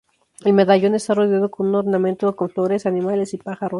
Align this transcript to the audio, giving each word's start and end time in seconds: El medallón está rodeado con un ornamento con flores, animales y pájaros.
El 0.43 0.53
medallón 0.53 0.95
está 0.95 1.13
rodeado 1.13 1.51
con 1.51 1.67
un 1.67 1.75
ornamento 1.75 2.35
con 2.35 2.49
flores, 2.49 2.87
animales 2.87 3.35
y 3.35 3.37
pájaros. 3.37 3.69